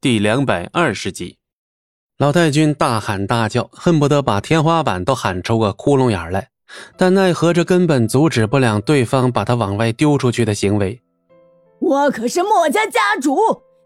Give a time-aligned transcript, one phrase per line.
[0.00, 1.38] 第两百二十集，
[2.18, 6.50] 老太君大喊大叫，恨不得把天花板都喊出个窟窿眼来，
[6.96, 11.02] 但奈何这根本阻止不了对方把他往外丢出去的行为。
[11.80, 13.36] 我可是墨家家主，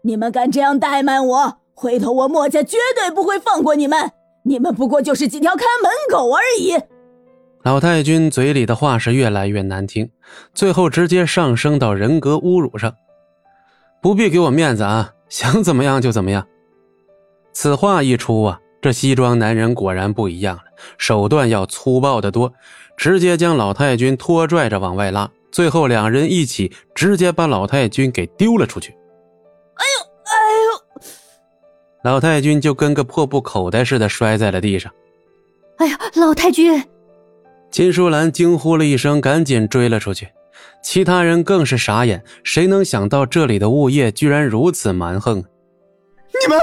[0.03, 4.11] 你们敢这样怠慢我，回头我墨家绝对不会放过你们！
[4.43, 6.75] 你们不过就是几条看门狗而已。
[7.63, 10.11] 老太君嘴里的话是越来越难听，
[10.53, 12.93] 最后直接上升到人格侮辱上。
[13.99, 15.13] 不必给我面子啊！
[15.33, 16.47] 想怎么样就怎么样。
[17.53, 20.61] 此话一出啊，这西装男人果然不一样了，
[20.99, 22.53] 手段要粗暴得多，
[22.95, 28.91] 直接将老太君拖拽着往外拉，最后两人一起直接把老太君给丢了出去。
[28.91, 30.35] 哎呦哎
[30.67, 31.01] 呦！
[32.03, 34.93] 老太君就跟个破布口袋似的摔在了地上。
[35.77, 36.79] 哎呀，老太君！
[37.71, 40.27] 金淑兰惊呼了一声，赶紧追了出去。
[40.81, 45.37] 其他人更是傻眼，谁能想到这里的物业居然如此蛮横？
[45.37, 46.59] 你们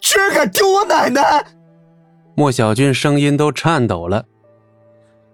[0.00, 1.44] 居然敢丢我奶奶！
[2.34, 4.24] 莫小军声音都颤抖了。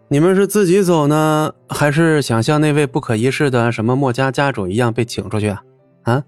[0.08, 5.62] 你们是自己走呢，还是想像那位不可一世的什么莫家家主一样被请出去啊？
[6.04, 6.24] 啊？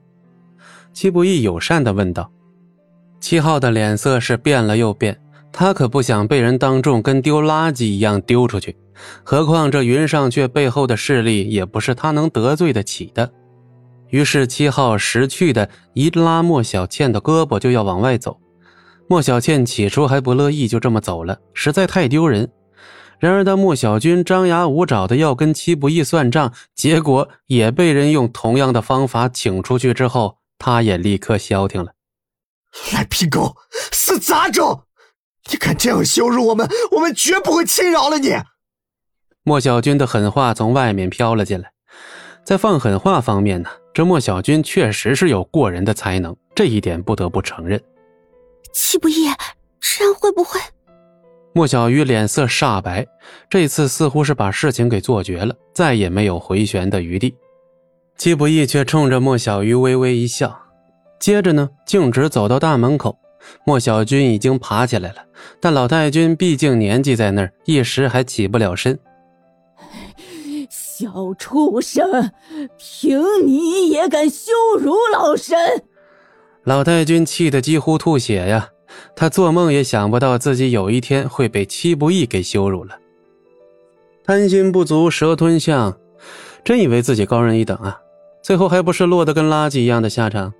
[0.92, 2.30] 戚不义友善的问道。
[3.20, 5.18] 七号的脸色是变了又变，
[5.52, 8.76] 他可不想被人当众跟丢垃圾一样丢出去。
[9.24, 13.30] 何况这云上阙背后的势力也不是他能得罪得起的。
[14.08, 18.38] 于是七号识趣的一拉莫小倩的胳膊就要往外走。
[19.08, 22.50] 莫小倩起初还不乐意就这么走了，实在太丢人。
[23.18, 31.92] 然而当莫小军张牙舞爪的要跟七不义算账，结果也被人用同样的方法请出去之后，他也立刻消停了。
[32.92, 33.56] 赖皮狗，
[33.92, 34.84] 死杂种！
[35.50, 38.34] 你敢这样羞辱我们，我们绝不会轻饶了你！
[39.42, 41.72] 莫小军的狠话从外面飘了进来，
[42.44, 47.82] 在放狠话方面呢，这莫小军确实是有过人的才能，这一点不得不承认。
[48.72, 49.26] 戚不义，
[49.80, 50.60] 这样会不会？
[51.52, 53.04] 莫小鱼脸色煞白，
[53.48, 57.34] 这次似乎是把事情给做绝了，再也没有回旋的余地。
[58.16, 60.56] 戚不义却冲着莫小鱼微微一笑，
[61.18, 63.18] 接着呢，径直走到大门口。
[63.64, 65.16] 莫小军已经爬起来了，
[65.60, 68.98] 但老太君毕竟年纪在那儿，一时还起不了身。
[70.68, 72.30] 小畜生，
[72.76, 75.56] 凭你也敢羞辱老身！
[76.64, 78.68] 老太君气得几乎吐血呀！
[79.16, 82.98] 他做梦也想不到自己有一天会被戚不义给羞辱了。
[84.24, 85.96] 贪心不足蛇吞象，
[86.62, 87.98] 真以为自己高人一等啊？
[88.42, 90.52] 最后还不是落得跟垃圾一样的下场？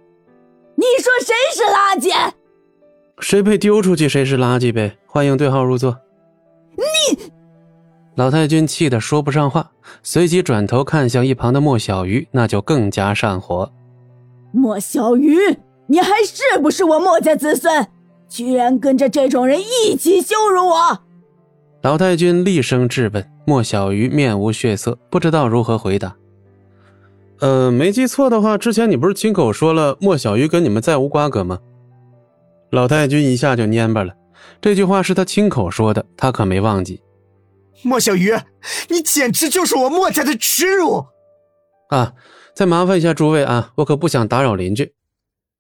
[0.76, 2.32] 你说谁是垃圾？
[3.20, 4.96] 谁被丢出去谁是垃圾呗！
[5.06, 5.96] 欢迎对号入座。
[6.76, 7.18] 你。
[8.16, 9.70] 老太君气得说不上话，
[10.02, 13.70] 随即转头看向一旁的莫小鱼，那就更加上火。
[14.52, 15.36] 莫小鱼，
[15.86, 17.86] 你还是不是我莫家子孙？
[18.28, 20.98] 居然跟着这种人一起羞辱我！
[21.82, 23.26] 老太君厉声质问。
[23.46, 26.14] 莫小鱼面无血色，不知道如何回答。
[27.40, 31.58] 呃，没记错的话，之前你不是亲口说了莫小鱼跟你们再无瓜葛吗？
[32.70, 34.14] 老太君一下就蔫巴了，
[34.60, 37.02] 这句话是他亲口说的，他可没忘记。
[37.82, 38.32] 莫小鱼，
[38.88, 41.06] 你简直就是我莫家的耻辱！
[41.88, 42.12] 啊，
[42.54, 44.94] 再麻烦一下诸位啊，我可不想打扰邻居。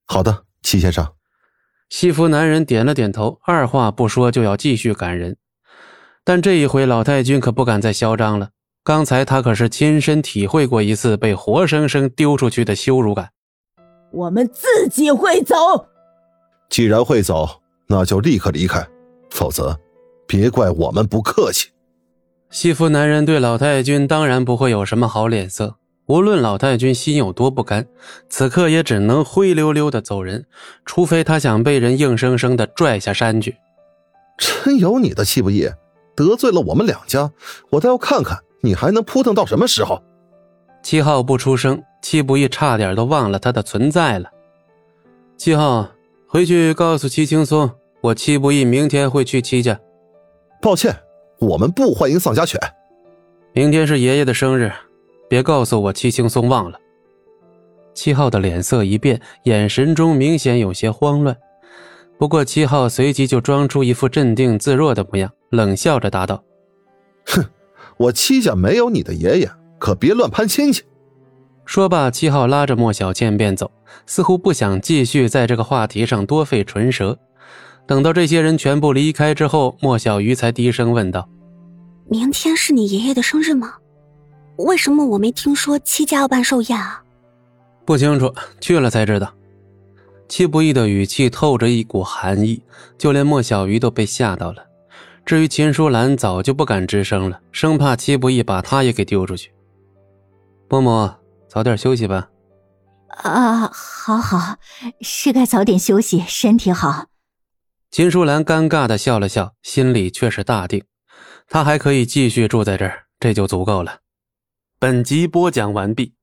[0.06, 1.06] 好的，齐先生。
[1.88, 5.36] 西服男人点了点头，二话不说就要继续赶人。
[6.22, 8.50] 但这一回，老太君可不敢再嚣张了。
[8.84, 13.30] 刚才他可是亲身体会过一次被活生生丢出去的羞辱感。
[14.12, 15.56] 我们自己会走。
[16.70, 18.86] 既然会走，那就立刻离开，
[19.28, 19.76] 否则，
[20.26, 21.68] 别怪我们不客气。
[22.48, 25.76] 西服男人对老太君当然不会有什么好脸色，
[26.06, 27.86] 无论老太君心有多不甘，
[28.28, 30.46] 此刻也只能灰溜溜的走人，
[30.86, 33.56] 除非他想被人硬生生的拽下山去。
[34.38, 35.68] 真有你的，七不义，
[36.16, 37.30] 得罪了我们两家，
[37.70, 40.02] 我倒要看看你还能扑腾到什么时候。
[40.82, 44.30] 七号不出声，戚不义差点都忘了他的存在了。
[45.36, 45.88] 七号，
[46.32, 47.68] 回去告诉戚青松，
[48.00, 49.76] 我戚不义明天会去戚家。
[50.62, 50.96] 抱歉。
[51.40, 52.60] 我们不欢迎丧家犬。
[53.52, 54.70] 明天是爷爷的生日，
[55.28, 56.78] 别告诉我戚青松忘了。
[57.94, 61.36] 七号的脸色一变，眼神中明显有些慌乱。
[62.16, 66.44] 不过七号随即就装出一副镇定自若的模样，冷笑着答道
[67.26, 67.44] ：“哼，
[67.96, 69.50] 我戚家没有你的爷爷，
[69.80, 70.84] 可别乱攀亲戚。”
[71.70, 73.70] 说罢，七号拉着莫小倩便走，
[74.04, 77.16] 似乎不想继续在这个话题上多费唇舌。
[77.86, 81.28] 等到这些人全部离开之后，莫小鱼才低声问道
[82.10, 83.74] ：“明天是你爷爷的生日吗？
[84.56, 87.00] 为什么我没听说戚家要办寿宴啊
[87.86, 89.32] ？”“不清楚，去了才知道。”
[90.28, 92.60] 戚不义的语气透着一股寒意，
[92.98, 94.66] 就连莫小鱼都被吓到了。
[95.24, 99.52] 至于秦淑兰，早就不敢吱声了，生怕戚不义把她也给丢出去。
[100.68, 101.16] 默默，
[101.50, 102.30] 早点休息吧。
[103.08, 104.56] 啊，好好，
[105.00, 107.06] 是该早点休息，身体好。
[107.90, 110.84] 秦淑兰尴尬的笑了笑，心里却是大定，
[111.48, 113.98] 她还可以继续住在这儿，这就足够了。
[114.78, 116.14] 本集播讲完毕，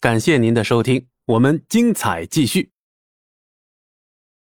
[0.00, 2.72] 感谢您的收听，我们精彩继续。